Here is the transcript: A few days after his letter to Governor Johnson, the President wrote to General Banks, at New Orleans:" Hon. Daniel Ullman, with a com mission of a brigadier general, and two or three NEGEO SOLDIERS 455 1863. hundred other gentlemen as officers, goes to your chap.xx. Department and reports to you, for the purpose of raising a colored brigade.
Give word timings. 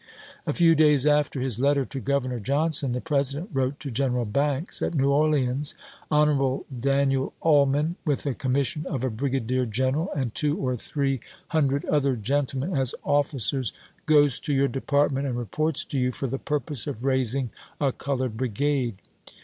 A 0.47 0.53
few 0.53 0.73
days 0.73 1.05
after 1.05 1.41
his 1.41 1.59
letter 1.59 1.85
to 1.85 1.99
Governor 1.99 2.39
Johnson, 2.39 2.91
the 2.91 3.01
President 3.01 3.51
wrote 3.53 3.79
to 3.81 3.91
General 3.91 4.25
Banks, 4.25 4.81
at 4.81 4.95
New 4.95 5.11
Orleans:" 5.11 5.75
Hon. 6.11 6.63
Daniel 6.79 7.33
Ullman, 7.43 7.97
with 8.03 8.25
a 8.25 8.33
com 8.33 8.53
mission 8.53 8.83
of 8.87 9.03
a 9.03 9.11
brigadier 9.11 9.63
general, 9.63 10.09
and 10.15 10.33
two 10.33 10.57
or 10.57 10.75
three 10.75 11.19
NEGEO 11.19 11.25
SOLDIERS 11.51 11.83
455 11.83 11.85
1863. 11.85 11.89
hundred 11.91 11.93
other 11.93 12.15
gentlemen 12.15 12.75
as 12.75 12.95
officers, 13.03 13.73
goes 14.07 14.39
to 14.39 14.53
your 14.53 14.67
chap.xx. 14.67 14.71
Department 14.73 15.27
and 15.27 15.37
reports 15.37 15.85
to 15.85 15.99
you, 15.99 16.11
for 16.11 16.25
the 16.25 16.39
purpose 16.39 16.87
of 16.87 17.05
raising 17.05 17.51
a 17.79 17.91
colored 17.91 18.35
brigade. 18.37 18.95